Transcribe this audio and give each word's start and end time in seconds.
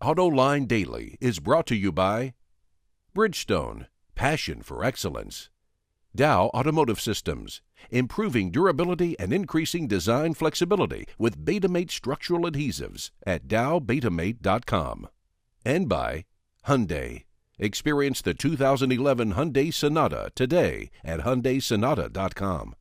AutoLine 0.00 0.68
Daily 0.68 1.18
is 1.20 1.40
brought 1.40 1.66
to 1.66 1.74
you 1.74 1.90
by 1.90 2.34
Bridgestone, 3.16 3.86
passion 4.14 4.62
for 4.62 4.84
excellence. 4.84 5.50
Dow 6.14 6.50
Automotive 6.54 7.00
Systems, 7.00 7.62
improving 7.90 8.52
durability 8.52 9.18
and 9.18 9.32
increasing 9.32 9.88
design 9.88 10.34
flexibility 10.34 11.08
with 11.18 11.44
Betamate 11.44 11.90
structural 11.90 12.42
adhesives 12.42 13.10
at 13.26 13.48
dowbetamate.com. 13.48 15.08
And 15.64 15.88
by 15.88 16.26
Hyundai. 16.68 17.24
Experience 17.58 18.22
the 18.22 18.34
2011 18.34 19.32
Hyundai 19.32 19.74
Sonata 19.74 20.30
today 20.36 20.90
at 21.04 21.20
hyundaisonata.com. 21.20 22.76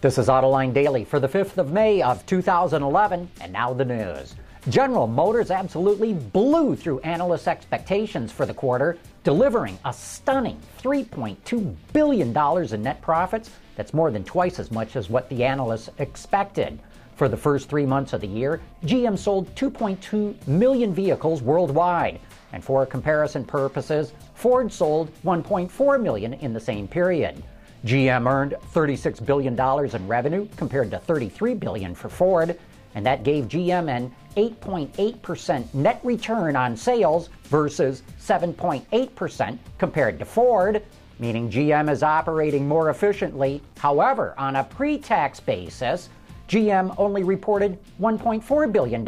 This 0.00 0.16
is 0.16 0.28
Autoline 0.28 0.72
Daily 0.72 1.04
for 1.04 1.18
the 1.18 1.28
5th 1.28 1.58
of 1.58 1.72
May 1.72 2.02
of 2.02 2.24
2011, 2.26 3.28
and 3.40 3.52
now 3.52 3.72
the 3.72 3.84
news. 3.84 4.36
General 4.68 5.06
Motors 5.06 5.50
absolutely 5.50 6.12
blew 6.12 6.76
through 6.76 7.00
analysts' 7.00 7.46
expectations 7.46 8.32
for 8.32 8.44
the 8.44 8.52
quarter, 8.52 8.98
delivering 9.24 9.78
a 9.84 9.92
stunning 9.92 10.60
$3.2 10.82 11.74
billion 11.92 12.74
in 12.74 12.82
net 12.82 13.00
profits. 13.00 13.50
That's 13.76 13.94
more 13.94 14.10
than 14.10 14.24
twice 14.24 14.58
as 14.58 14.70
much 14.70 14.96
as 14.96 15.08
what 15.08 15.28
the 15.28 15.44
analysts 15.44 15.88
expected. 15.98 16.78
For 17.16 17.28
the 17.28 17.36
first 17.36 17.68
three 17.68 17.86
months 17.86 18.12
of 18.12 18.20
the 18.20 18.26
year, 18.26 18.60
GM 18.84 19.18
sold 19.18 19.52
2.2 19.54 20.46
million 20.46 20.94
vehicles 20.94 21.42
worldwide. 21.42 22.20
And 22.52 22.62
for 22.62 22.84
comparison 22.86 23.44
purposes, 23.44 24.12
Ford 24.34 24.72
sold 24.72 25.12
1.4 25.24 26.02
million 26.02 26.34
in 26.34 26.52
the 26.52 26.60
same 26.60 26.86
period. 26.86 27.42
GM 27.84 28.30
earned 28.30 28.54
$36 28.72 29.24
billion 29.24 29.58
in 29.94 30.08
revenue 30.08 30.48
compared 30.56 30.90
to 30.90 30.98
33 30.98 31.54
billion 31.54 31.94
for 31.94 32.08
Ford, 32.08 32.58
and 32.98 33.06
that 33.06 33.22
gave 33.22 33.46
GM 33.46 33.88
an 33.88 34.12
8.8% 34.36 35.72
net 35.72 36.00
return 36.02 36.56
on 36.56 36.76
sales 36.76 37.28
versus 37.44 38.02
7.8% 38.20 39.56
compared 39.78 40.18
to 40.18 40.24
Ford, 40.24 40.82
meaning 41.20 41.48
GM 41.48 41.88
is 41.92 42.02
operating 42.02 42.66
more 42.66 42.90
efficiently. 42.90 43.62
However, 43.76 44.34
on 44.36 44.56
a 44.56 44.64
pre-tax 44.64 45.38
basis, 45.38 46.08
GM 46.48 46.92
only 46.98 47.22
reported 47.22 47.78
$1.4 48.00 48.72
billion 48.72 49.04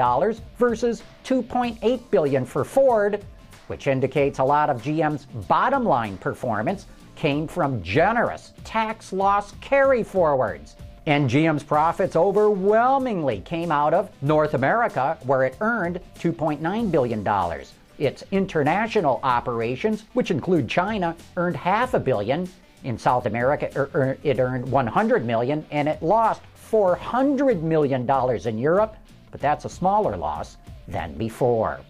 versus 0.56 1.02
2.8 1.24 2.10
billion 2.12 2.44
for 2.44 2.64
Ford, 2.64 3.24
which 3.66 3.88
indicates 3.88 4.38
a 4.38 4.44
lot 4.44 4.70
of 4.70 4.80
GM's 4.82 5.24
bottom 5.48 5.84
line 5.84 6.16
performance 6.18 6.86
came 7.16 7.48
from 7.48 7.82
generous 7.82 8.52
tax 8.62 9.12
loss 9.12 9.50
carry 9.60 10.04
forwards. 10.04 10.76
And 11.06 11.30
GM's 11.30 11.62
profits 11.62 12.14
overwhelmingly 12.14 13.40
came 13.40 13.72
out 13.72 13.94
of 13.94 14.10
North 14.22 14.54
America, 14.54 15.16
where 15.24 15.44
it 15.44 15.56
earned 15.60 16.00
$2.9 16.18 16.90
billion. 16.90 17.64
Its 17.98 18.24
international 18.30 19.20
operations, 19.22 20.04
which 20.12 20.30
include 20.30 20.68
China, 20.68 21.16
earned 21.36 21.56
half 21.56 21.94
a 21.94 22.00
billion. 22.00 22.48
In 22.84 22.98
South 22.98 23.26
America, 23.26 24.18
it 24.22 24.38
earned 24.38 24.70
100 24.70 25.26
million, 25.26 25.66
and 25.70 25.88
it 25.88 26.02
lost 26.02 26.42
400 26.54 27.62
million 27.62 28.06
dollars 28.06 28.46
in 28.46 28.56
Europe, 28.56 28.96
but 29.30 29.40
that's 29.40 29.64
a 29.64 29.68
smaller 29.68 30.16
loss 30.16 30.56
than 30.86 31.12
before. 31.14 31.80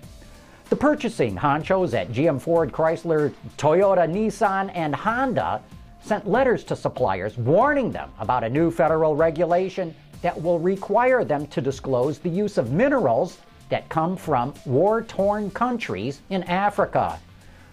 The 0.68 0.76
purchasing 0.76 1.36
honchos 1.36 1.94
at 1.94 2.10
GM 2.12 2.40
Ford, 2.40 2.72
Chrysler, 2.72 3.32
Toyota, 3.56 4.08
Nissan, 4.08 4.70
and 4.74 4.94
Honda 4.94 5.62
sent 6.02 6.28
letters 6.28 6.64
to 6.64 6.76
suppliers 6.76 7.36
warning 7.38 7.90
them 7.90 8.10
about 8.18 8.44
a 8.44 8.48
new 8.48 8.70
federal 8.70 9.16
regulation 9.16 9.94
that 10.22 10.40
will 10.40 10.58
require 10.58 11.24
them 11.24 11.46
to 11.48 11.60
disclose 11.60 12.18
the 12.18 12.28
use 12.28 12.58
of 12.58 12.72
minerals 12.72 13.38
that 13.68 13.88
come 13.88 14.16
from 14.16 14.52
war 14.66 15.02
torn 15.02 15.50
countries 15.50 16.20
in 16.30 16.42
Africa. 16.44 17.18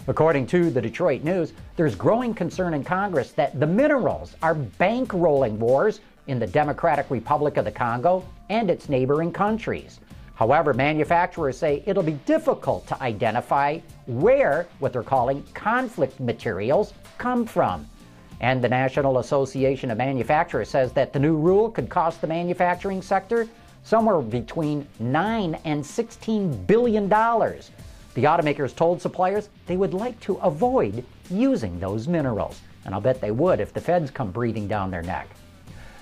According 0.07 0.47
to 0.47 0.69
the 0.69 0.81
Detroit 0.81 1.23
News, 1.23 1.51
there's 1.75 1.95
growing 1.95 2.33
concern 2.33 2.73
in 2.73 2.83
Congress 2.83 3.31
that 3.33 3.59
the 3.59 3.67
minerals 3.67 4.35
are 4.41 4.55
bankrolling 4.55 5.57
wars 5.57 5.99
in 6.27 6.39
the 6.39 6.47
Democratic 6.47 7.09
Republic 7.09 7.57
of 7.57 7.65
the 7.65 7.71
Congo 7.71 8.25
and 8.49 8.69
its 8.69 8.87
neighboring 8.87 9.33
countries. 9.33 9.99
However, 10.35 10.73
manufacturers 10.73 11.57
say 11.57 11.83
it'll 11.85 12.03
be 12.03 12.19
difficult 12.25 12.87
to 12.87 13.01
identify 13.01 13.79
where 14.05 14.67
what 14.79 14.93
they're 14.93 15.03
calling 15.03 15.43
conflict 15.53 16.19
materials 16.19 16.93
come 17.17 17.45
from. 17.45 17.87
And 18.39 18.63
the 18.63 18.69
National 18.69 19.19
Association 19.19 19.89
of 19.91 19.97
Manufacturers 19.97 20.69
says 20.69 20.91
that 20.93 21.13
the 21.13 21.19
new 21.19 21.35
rule 21.35 21.69
could 21.71 21.89
cost 21.89 22.21
the 22.21 22.27
manufacturing 22.27 23.01
sector 23.01 23.47
somewhere 23.83 24.21
between 24.21 24.87
9 24.99 25.57
and 25.65 25.85
16 25.85 26.65
billion 26.65 27.07
dollars. 27.07 27.71
The 28.13 28.23
automakers 28.23 28.75
told 28.75 29.01
suppliers 29.01 29.49
they 29.65 29.77
would 29.77 29.93
like 29.93 30.19
to 30.21 30.37
avoid 30.37 31.05
using 31.29 31.79
those 31.79 32.07
minerals, 32.07 32.59
and 32.83 32.93
I'll 32.93 33.01
bet 33.01 33.21
they 33.21 33.31
would 33.31 33.59
if 33.59 33.73
the 33.73 33.81
feds 33.81 34.11
come 34.11 34.31
breathing 34.31 34.67
down 34.67 34.91
their 34.91 35.03
neck. 35.03 35.29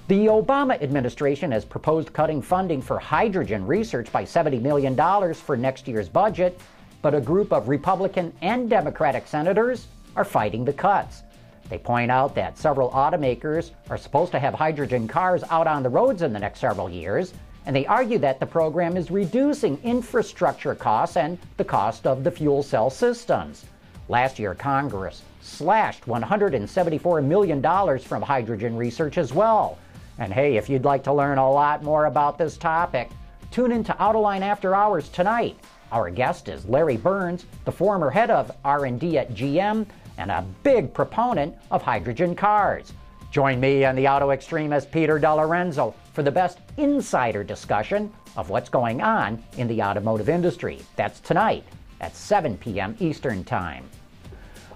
The 0.07 0.28
Obama 0.28 0.81
administration 0.81 1.52
has 1.52 1.66
proposed 1.66 2.13
cutting 2.13 2.41
funding 2.41 2.81
for 2.81 3.00
hydrogen 3.00 3.66
research 3.66 4.12
by 4.12 4.23
$70 4.23 4.62
million 4.62 4.96
for 5.34 5.57
next 5.57 5.88
year's 5.88 6.07
budget, 6.07 6.59
but 7.02 7.13
a 7.13 7.19
group 7.22 7.52
of 7.52 7.67
Republican 7.67 8.31
and 8.41 8.69
Democratic 8.69 9.28
senators 9.28 9.88
are 10.16 10.23
fighting 10.23 10.63
the 10.63 10.73
cuts. 10.73 11.23
They 11.70 11.78
point 11.78 12.12
out 12.12 12.36
that 12.36 12.58
several 12.58 12.92
automakers 12.92 13.72
are 13.90 13.98
supposed 13.98 14.31
to 14.34 14.40
have 14.40 14.53
hydrogen 14.53 15.08
cars 15.08 15.44
out 15.50 15.68
on 15.68 15.84
the 15.84 15.90
roads 15.90 16.22
in 16.22 16.31
the 16.31 16.40
next 16.40 16.59
several 16.59 16.90
years, 16.90 17.34
and 17.66 17.76
they 17.76 17.88
argue 17.88 18.20
that 18.20 18.40
the 18.40 18.46
program 18.46 18.96
is 18.96 19.09
reducing 19.09 19.81
infrastructure 19.84 20.76
costs 20.76 21.18
and 21.18 21.40
the 21.58 21.64
cost 21.64 22.06
of 22.06 22.24
the 22.24 22.31
fuel 22.31 22.62
cell 22.62 22.90
systems. 22.90 23.66
Last 24.08 24.38
year, 24.38 24.53
Congress 24.53 25.24
slashed 25.42 26.06
$174 26.06 27.24
million 27.24 28.00
from 28.00 28.22
hydrogen 28.22 28.78
research 28.78 29.18
as 29.18 29.34
well. 29.34 29.80
And 30.20 30.32
hey, 30.32 30.58
if 30.58 30.70
you'd 30.70 30.86
like 30.86 31.03
to 31.06 31.14
learn 31.14 31.40
a 31.40 31.52
lot 31.52 31.84
more 31.84 32.06
about 32.06 32.38
this 32.38 32.58
topic, 32.58 33.09
tune 33.50 33.72
into 33.72 33.94
Autoline 33.94 34.42
After 34.42 34.76
Hours 34.76 35.09
tonight. 35.09 35.59
Our 35.92 36.12
guest 36.12 36.47
is 36.50 36.66
Larry 36.66 36.97
Burns, 36.97 37.46
the 37.66 37.72
former 37.72 38.12
head 38.12 38.30
of 38.30 38.52
R&D 38.64 39.18
at 39.18 39.34
GM 39.34 39.88
and 40.18 40.31
a 40.31 40.46
big 40.64 40.94
proponent 40.94 41.56
of 41.72 41.81
hydrogen 41.81 42.36
cars. 42.36 42.94
Join 43.31 43.59
me 43.59 43.84
and 43.84 43.98
the 43.98 44.08
auto 44.08 44.31
extremist 44.31 44.92
Peter 44.92 45.20
DeLorenzo 45.20 45.94
for 46.14 46.24
the 46.24 46.31
best 46.31 46.59
insider 46.78 47.44
discussion 47.44 48.12
of 48.38 48.50
what's 48.50 48.70
going 48.70 49.02
on 49.02 49.44
in 49.58 49.68
the 49.68 49.81
automotive 49.81 50.30
industry. 50.30 50.80
That's 50.96 51.20
tonight 51.20 51.64
at 52.02 52.16
7 52.16 52.58
p.m. 52.58 52.96
Eastern 53.00 53.44
Time. 53.44 53.86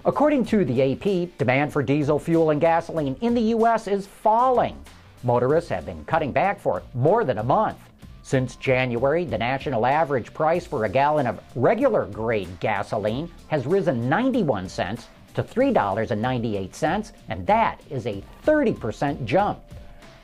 According 0.04 0.46
to 0.46 0.64
the 0.64 0.92
AP, 0.92 1.36
demand 1.38 1.72
for 1.72 1.82
diesel 1.82 2.18
fuel 2.18 2.50
and 2.50 2.60
gasoline 2.60 3.16
in 3.20 3.34
the 3.34 3.40
U.S. 3.54 3.86
is 3.86 4.06
falling. 4.06 4.82
Motorists 5.22 5.68
have 5.70 5.84
been 5.84 6.04
cutting 6.06 6.32
back 6.32 6.58
for 6.58 6.82
more 6.94 7.24
than 7.24 7.38
a 7.38 7.44
month. 7.44 7.78
Since 8.22 8.56
January, 8.56 9.24
the 9.24 9.36
national 9.36 9.84
average 9.84 10.32
price 10.32 10.66
for 10.66 10.84
a 10.84 10.88
gallon 10.88 11.26
of 11.26 11.40
regular 11.54 12.06
grade 12.06 12.60
gasoline 12.60 13.30
has 13.48 13.66
risen 13.66 14.08
91 14.08 14.68
cents 14.68 15.08
to 15.34 15.42
$3.98, 15.42 17.12
and 17.28 17.46
that 17.46 17.80
is 17.90 18.06
a 18.06 18.22
30% 18.44 19.24
jump. 19.24 19.60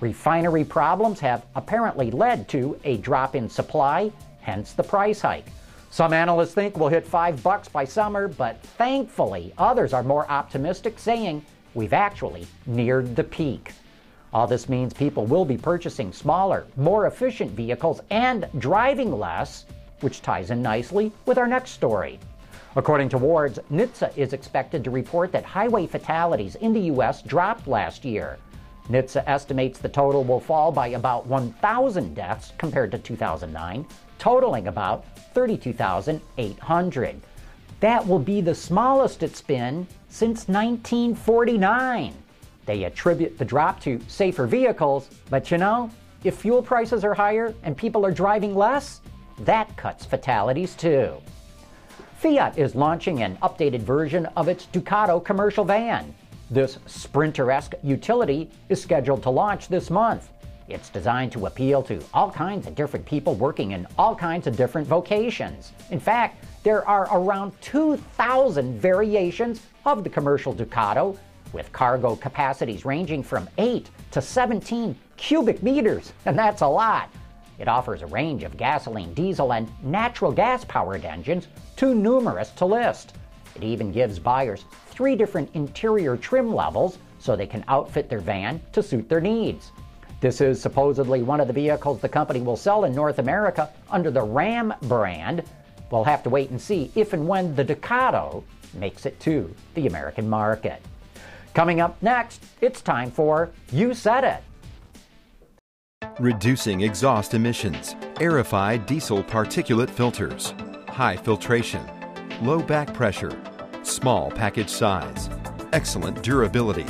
Refinery 0.00 0.64
problems 0.64 1.20
have 1.20 1.46
apparently 1.54 2.10
led 2.10 2.48
to 2.48 2.78
a 2.84 2.98
drop 2.98 3.34
in 3.34 3.48
supply, 3.48 4.12
hence 4.40 4.72
the 4.72 4.82
price 4.82 5.20
hike. 5.20 5.46
Some 5.90 6.12
analysts 6.12 6.52
think 6.52 6.76
we'll 6.76 6.88
hit 6.88 7.06
5 7.06 7.42
bucks 7.42 7.68
by 7.68 7.84
summer, 7.84 8.28
but 8.28 8.60
thankfully 8.60 9.54
others 9.56 9.94
are 9.94 10.02
more 10.02 10.30
optimistic 10.30 10.98
saying 10.98 11.44
we've 11.74 11.94
actually 11.94 12.46
neared 12.66 13.16
the 13.16 13.24
peak. 13.24 13.72
All 14.34 14.46
this 14.46 14.68
means 14.68 14.92
people 14.92 15.24
will 15.24 15.46
be 15.46 15.56
purchasing 15.56 16.12
smaller, 16.12 16.66
more 16.76 17.06
efficient 17.06 17.52
vehicles 17.52 18.02
and 18.10 18.46
driving 18.58 19.18
less, 19.18 19.64
which 20.00 20.20
ties 20.20 20.50
in 20.50 20.60
nicely 20.60 21.10
with 21.24 21.38
our 21.38 21.46
next 21.46 21.70
story. 21.70 22.18
According 22.76 23.08
to 23.08 23.18
Wards, 23.18 23.58
NHTSA 23.72 24.18
is 24.18 24.34
expected 24.34 24.84
to 24.84 24.90
report 24.90 25.32
that 25.32 25.46
highway 25.46 25.86
fatalities 25.86 26.56
in 26.56 26.74
the 26.74 26.92
U.S. 26.92 27.22
dropped 27.22 27.66
last 27.66 28.04
year. 28.04 28.36
NHTSA 28.90 29.24
estimates 29.26 29.78
the 29.78 29.88
total 29.88 30.24
will 30.24 30.40
fall 30.40 30.70
by 30.70 30.88
about 30.88 31.26
1,000 31.26 32.14
deaths 32.14 32.52
compared 32.58 32.92
to 32.92 32.98
2009, 32.98 33.86
totaling 34.18 34.68
about 34.68 35.06
32,800. 35.32 37.20
That 37.80 38.06
will 38.06 38.18
be 38.18 38.42
the 38.42 38.54
smallest 38.54 39.22
it's 39.22 39.40
been 39.40 39.86
since 40.10 40.46
1949. 40.46 42.12
They 42.66 42.84
attribute 42.84 43.38
the 43.38 43.44
drop 43.46 43.80
to 43.80 43.98
safer 44.06 44.46
vehicles, 44.46 45.08
but 45.30 45.50
you 45.50 45.56
know, 45.56 45.90
if 46.24 46.36
fuel 46.36 46.62
prices 46.62 47.04
are 47.04 47.14
higher 47.14 47.54
and 47.62 47.74
people 47.74 48.04
are 48.04 48.12
driving 48.12 48.54
less, 48.54 49.00
that 49.40 49.74
cuts 49.78 50.04
fatalities 50.04 50.74
too. 50.74 51.16
Fiat 52.26 52.58
is 52.58 52.74
launching 52.74 53.22
an 53.22 53.36
updated 53.36 53.82
version 53.82 54.26
of 54.34 54.48
its 54.48 54.66
Ducato 54.72 55.24
commercial 55.24 55.64
van. 55.64 56.12
This 56.50 56.80
sprinter 56.86 57.52
esque 57.52 57.74
utility 57.84 58.50
is 58.68 58.82
scheduled 58.82 59.22
to 59.22 59.30
launch 59.30 59.68
this 59.68 59.90
month. 59.90 60.30
It's 60.68 60.88
designed 60.88 61.30
to 61.30 61.46
appeal 61.46 61.84
to 61.84 62.02
all 62.12 62.32
kinds 62.32 62.66
of 62.66 62.74
different 62.74 63.06
people 63.06 63.36
working 63.36 63.70
in 63.70 63.86
all 63.96 64.16
kinds 64.16 64.48
of 64.48 64.56
different 64.56 64.88
vocations. 64.88 65.70
In 65.92 66.00
fact, 66.00 66.44
there 66.64 66.84
are 66.88 67.06
around 67.16 67.52
2,000 67.60 68.76
variations 68.76 69.60
of 69.84 70.02
the 70.02 70.10
commercial 70.10 70.52
Ducato, 70.52 71.16
with 71.52 71.70
cargo 71.70 72.16
capacities 72.16 72.84
ranging 72.84 73.22
from 73.22 73.48
8 73.56 73.88
to 74.10 74.20
17 74.20 74.98
cubic 75.16 75.62
meters, 75.62 76.12
and 76.24 76.36
that's 76.36 76.62
a 76.62 76.66
lot. 76.66 77.08
It 77.58 77.68
offers 77.68 78.02
a 78.02 78.06
range 78.06 78.42
of 78.42 78.56
gasoline, 78.56 79.14
diesel, 79.14 79.52
and 79.52 79.70
natural 79.82 80.32
gas 80.32 80.64
powered 80.64 81.04
engines, 81.04 81.48
too 81.76 81.94
numerous 81.94 82.50
to 82.52 82.66
list. 82.66 83.14
It 83.54 83.64
even 83.64 83.92
gives 83.92 84.18
buyers 84.18 84.64
three 84.88 85.16
different 85.16 85.50
interior 85.54 86.16
trim 86.16 86.54
levels 86.54 86.98
so 87.18 87.34
they 87.34 87.46
can 87.46 87.64
outfit 87.68 88.08
their 88.08 88.20
van 88.20 88.60
to 88.72 88.82
suit 88.82 89.08
their 89.08 89.20
needs. 89.20 89.72
This 90.20 90.40
is 90.40 90.60
supposedly 90.60 91.22
one 91.22 91.40
of 91.40 91.46
the 91.46 91.52
vehicles 91.52 92.00
the 92.00 92.08
company 92.08 92.40
will 92.40 92.56
sell 92.56 92.84
in 92.84 92.94
North 92.94 93.18
America 93.18 93.70
under 93.90 94.10
the 94.10 94.22
Ram 94.22 94.74
brand. 94.82 95.42
We'll 95.90 96.04
have 96.04 96.22
to 96.24 96.30
wait 96.30 96.50
and 96.50 96.60
see 96.60 96.90
if 96.94 97.12
and 97.12 97.28
when 97.28 97.54
the 97.54 97.64
Ducato 97.64 98.42
makes 98.74 99.06
it 99.06 99.18
to 99.20 99.54
the 99.74 99.86
American 99.86 100.28
market. 100.28 100.82
Coming 101.54 101.80
up 101.80 102.02
next, 102.02 102.44
it's 102.60 102.82
time 102.82 103.10
for 103.10 103.50
You 103.72 103.94
Said 103.94 104.24
It. 104.24 104.42
Reducing 106.18 106.80
exhaust 106.80 107.34
emissions, 107.34 107.94
Aerify 108.14 108.84
diesel 108.86 109.22
particulate 109.22 109.90
filters, 109.90 110.54
high 110.88 111.14
filtration, 111.14 111.86
low 112.40 112.62
back 112.62 112.94
pressure, 112.94 113.38
small 113.82 114.30
package 114.30 114.70
size, 114.70 115.28
excellent 115.74 116.22
durability. 116.22 116.86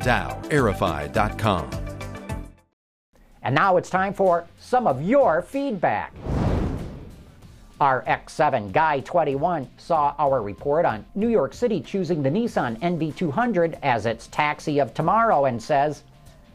Dow 0.00 0.40
DowAerify.com. 0.44 1.70
And 3.42 3.54
now 3.54 3.76
it's 3.76 3.90
time 3.90 4.14
for 4.14 4.46
some 4.58 4.86
of 4.86 5.02
your 5.02 5.42
feedback. 5.42 6.14
RX7 7.78 8.72
Guy 8.72 9.00
21 9.00 9.68
saw 9.76 10.14
our 10.18 10.40
report 10.40 10.86
on 10.86 11.04
New 11.14 11.28
York 11.28 11.52
City 11.52 11.82
choosing 11.82 12.22
the 12.22 12.30
Nissan 12.30 12.80
NV200 12.80 13.78
as 13.82 14.06
its 14.06 14.28
taxi 14.28 14.78
of 14.78 14.94
tomorrow 14.94 15.44
and 15.44 15.62
says, 15.62 16.04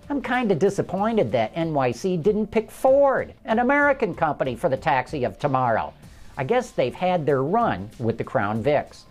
I'm 0.09 0.21
kind 0.21 0.53
of 0.53 0.59
disappointed 0.59 1.33
that 1.33 1.53
NYC 1.53 2.23
didn't 2.23 2.47
pick 2.47 2.71
Ford, 2.71 3.33
an 3.43 3.59
American 3.59 4.15
company, 4.15 4.55
for 4.55 4.69
the 4.69 4.77
taxi 4.77 5.25
of 5.25 5.37
tomorrow. 5.37 5.93
I 6.37 6.45
guess 6.45 6.71
they've 6.71 6.95
had 6.95 7.25
their 7.25 7.43
run 7.43 7.89
with 7.99 8.17
the 8.17 8.23
Crown 8.23 8.63
Vics. 8.63 9.03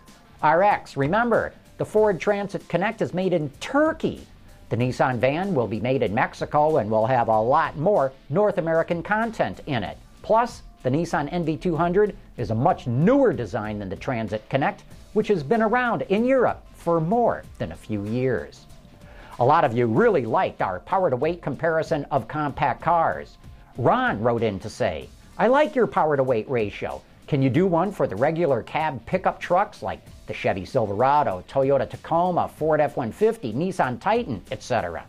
RX, 0.43 0.97
remember, 0.97 1.53
the 1.77 1.85
Ford 1.85 2.19
Transit 2.19 2.67
Connect 2.71 3.03
is 3.03 3.13
made 3.13 3.35
in 3.35 3.51
Turkey. 3.61 4.27
The 4.71 4.77
Nissan 4.79 5.19
van 5.19 5.55
will 5.55 5.67
be 5.67 5.81
made 5.81 6.03
in 6.03 6.15
Mexico 6.15 6.79
and 6.79 6.91
will 6.91 7.07
have 7.07 7.29
a 7.29 7.43
lot 7.43 7.77
more 7.77 8.15
North 8.31 8.57
American 8.57 9.03
content 9.03 9.61
in 9.67 9.85
it. 9.85 9.99
Plus, 10.23 10.63
the 10.83 10.91
Nissan 10.91 11.31
NV200 11.31 12.15
is 12.39 12.51
a 12.51 12.55
much 12.55 12.87
newer 12.87 13.35
design 13.35 13.79
than 13.79 13.91
the 13.91 13.97
Transit 13.97 14.49
Connect, 14.49 14.83
which 15.13 15.29
has 15.29 15.43
been 15.43 15.61
around 15.61 16.03
in 16.03 16.25
Europe 16.25 16.65
for 16.75 17.03
more 17.03 17.43
than 17.59 17.73
a 17.73 17.77
few 17.77 18.07
years. 18.07 18.66
A 19.39 19.45
lot 19.45 19.65
of 19.65 19.77
you 19.77 19.87
really 19.87 20.25
liked 20.25 20.63
our 20.63 20.81
power 20.81 21.11
to 21.11 21.17
weight 21.17 21.43
comparison 21.43 22.07
of 22.11 22.27
compact 22.27 22.81
cars. 22.81 23.37
Ron 23.77 24.23
wrote 24.23 24.43
in 24.43 24.59
to 24.61 24.71
say, 24.71 25.11
I 25.37 25.49
like 25.49 25.77
your 25.77 25.87
power 25.87 26.17
to 26.17 26.23
weight 26.23 26.49
ratio. 26.49 27.03
Can 27.27 27.43
you 27.43 27.51
do 27.51 27.67
one 27.67 27.93
for 27.93 28.07
the 28.07 28.17
regular 28.17 28.63
cab 28.63 29.05
pickup 29.05 29.39
trucks 29.39 29.83
like 29.83 30.01
the 30.27 30.33
Chevy 30.33 30.65
Silverado, 30.65 31.45
Toyota 31.51 31.87
Tacoma, 31.87 32.49
Ford 32.49 32.81
F 32.81 32.97
150, 32.97 33.53
Nissan 33.53 34.01
Titan, 34.01 34.43
etc.? 34.51 35.05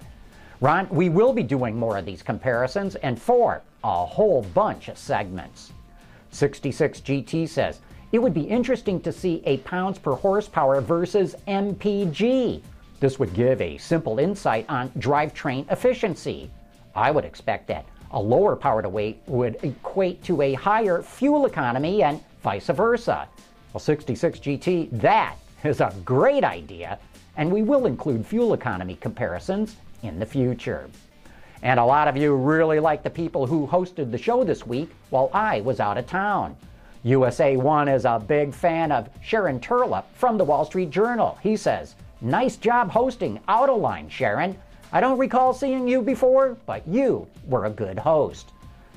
Ron, 0.60 0.90
we 0.90 1.08
will 1.08 1.32
be 1.32 1.44
doing 1.44 1.78
more 1.78 1.98
of 1.98 2.06
these 2.06 2.22
comparisons 2.22 2.96
and 2.96 3.22
for 3.22 3.62
a 3.86 4.06
whole 4.06 4.42
bunch 4.54 4.90
of 4.90 4.98
segments. 4.98 5.72
66GT 6.34 7.48
says, 7.48 7.80
it 8.12 8.20
would 8.20 8.34
be 8.34 8.42
interesting 8.42 9.00
to 9.02 9.14
see 9.14 9.42
a 9.46 9.58
pounds 9.60 9.98
per 10.00 10.16
horsepower 10.16 10.82
versus 10.82 11.34
MPG. 11.48 12.62
This 13.00 13.20
would 13.20 13.34
give 13.34 13.62
a 13.62 13.78
simple 13.78 14.18
insight 14.18 14.66
on 14.70 14.90
drivetrain 14.92 15.72
efficiency. 15.72 16.50
I 16.96 17.12
would 17.12 17.26
expect 17.26 17.68
that 17.68 17.86
a 18.12 18.20
lower 18.20 18.56
power 18.56 18.82
to 18.82 18.90
weight 18.90 19.22
would 19.28 19.58
equate 19.64 20.24
to 20.24 20.42
a 20.42 20.54
higher 20.54 21.02
fuel 21.02 21.46
economy 21.46 22.02
and 22.02 22.24
vice 22.42 22.68
versa. 22.68 23.28
Well, 23.74 23.82
66GT, 23.82 25.00
that 25.00 25.36
is 25.64 25.82
a 25.82 25.94
great 26.06 26.44
idea, 26.44 26.98
and 27.36 27.52
we 27.52 27.62
will 27.62 27.86
include 27.86 28.26
fuel 28.26 28.54
economy 28.54 28.98
comparisons 29.00 29.76
in 30.02 30.20
the 30.20 30.26
future. 30.26 30.90
And 31.62 31.80
a 31.80 31.86
lot 31.86 32.08
of 32.08 32.18
you 32.18 32.36
really 32.36 32.80
like 32.80 33.04
the 33.04 33.10
people 33.10 33.46
who 33.46 33.68
hosted 33.68 34.12
the 34.12 34.18
show 34.18 34.44
this 34.44 34.66
week 34.66 34.90
while 35.10 35.30
I 35.34 35.62
was 35.62 35.80
out 35.80 35.98
of 35.98 36.08
town. 36.08 36.56
USA 37.04 37.58
One 37.58 37.88
is 37.88 38.06
a 38.06 38.24
big 38.26 38.54
fan 38.54 38.92
of 38.92 39.10
Sharon 39.22 39.60
Terlep 39.60 40.06
from 40.14 40.38
the 40.38 40.44
Wall 40.44 40.66
Street 40.66 40.90
Journal. 40.90 41.38
He 41.42 41.56
says, 41.56 41.96
Nice 42.22 42.58
job 42.58 42.90
hosting 42.90 43.40
Autoline, 43.48 44.10
Sharon. 44.10 44.58
I 44.92 45.02
don't 45.02 45.20
recall 45.20 45.54
seeing 45.54 45.88
you 45.88 46.02
before, 46.02 46.58
but 46.66 46.88
you 46.88 47.28
were 47.46 47.66
a 47.66 47.70
good 47.70 48.00
host. 48.00 48.54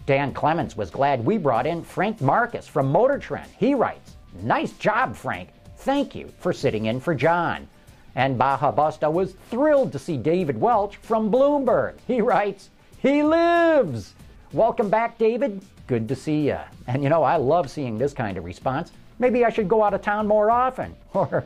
Dan 0.07 0.33
Clements 0.33 0.77
was 0.77 0.91
glad 0.91 1.25
we 1.25 1.37
brought 1.37 1.67
in 1.67 1.83
Frank 1.83 2.21
Markus 2.23 2.67
from 2.67 2.91
Motor 2.91 3.19
Trend. 3.19 3.51
He 3.59 3.75
writes, 3.75 4.17
Nice 4.43 4.73
job, 4.73 5.15
Frank. 5.15 5.51
Thank 5.79 6.15
you 6.15 6.33
for 6.39 6.53
sitting 6.53 6.87
in 6.87 6.99
for 6.99 7.15
John. 7.15 7.69
And 8.15 8.39
Baja 8.39 8.73
Busta 8.73 9.13
was 9.13 9.35
thrilled 9.51 9.93
to 9.93 9.99
see 9.99 10.17
David 10.17 10.59
Welch 10.59 10.97
from 10.97 11.31
Bloomberg. 11.31 11.95
He 12.07 12.23
writes, 12.23 12.71
He 13.03 13.23
lives! 13.23 14.15
Welcome 14.53 14.89
back, 14.89 15.19
David. 15.19 15.63
Good 15.87 16.09
to 16.09 16.17
see 16.17 16.47
you. 16.47 16.59
And 16.87 17.03
you 17.03 17.11
know, 17.11 17.23
I 17.23 17.37
love 17.37 17.71
seeing 17.71 17.99
this 17.99 18.15
kind 18.15 18.39
of 18.39 18.45
response. 18.45 18.93
Maybe 19.19 19.45
I 19.45 19.51
should 19.51 19.69
go 19.69 19.85
out 19.85 19.93
of 19.93 20.01
town 20.01 20.27
more 20.27 20.51
often. 20.51 20.95
Or 21.15 21.45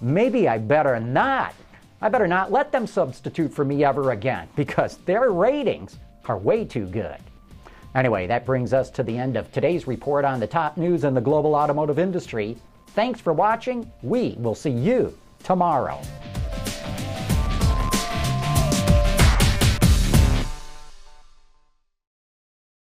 maybe 0.00 0.48
I 0.48 0.58
better 0.58 0.98
not. 1.00 1.54
I 2.00 2.08
better 2.08 2.26
not 2.26 2.52
let 2.52 2.72
them 2.72 2.86
substitute 2.86 3.52
for 3.52 3.64
me 3.64 3.84
ever 3.84 4.10
again 4.10 4.48
because 4.56 4.98
their 4.98 5.30
ratings 5.30 5.98
are 6.26 6.38
way 6.38 6.64
too 6.64 6.86
good. 6.86 7.16
Anyway, 7.94 8.26
that 8.26 8.44
brings 8.44 8.72
us 8.72 8.90
to 8.90 9.02
the 9.02 9.16
end 9.16 9.36
of 9.36 9.50
today's 9.52 9.86
report 9.86 10.24
on 10.24 10.40
the 10.40 10.46
top 10.46 10.76
news 10.76 11.04
in 11.04 11.14
the 11.14 11.20
global 11.20 11.54
automotive 11.54 11.98
industry. 11.98 12.56
Thanks 12.88 13.20
for 13.20 13.32
watching. 13.32 13.90
We 14.02 14.34
will 14.38 14.54
see 14.54 14.70
you 14.70 15.16
tomorrow. 15.42 16.00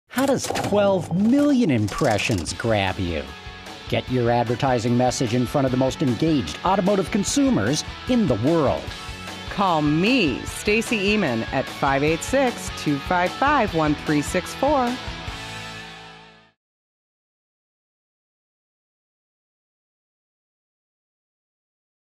How 0.08 0.28
does 0.28 0.46
12 0.46 1.20
million 1.20 1.72
impressions 1.72 2.54
grab 2.54 3.00
you? 3.00 3.24
Get 3.92 4.10
your 4.10 4.32
advertising 4.32 4.96
message 4.96 5.34
in 5.34 5.46
front 5.46 5.66
of 5.66 5.72
the 5.72 5.78
most 5.78 6.02
engaged 6.02 6.58
automotive 6.64 7.12
consumers 7.12 7.84
in 8.08 8.26
the 8.26 8.36
world. 8.36 8.82
Call 9.50 9.82
me, 9.82 10.40
Stacy 10.46 11.18
Eman, 11.18 11.42
at 11.52 11.66
586 11.66 12.70
255 12.82 13.74
1364 13.74 14.98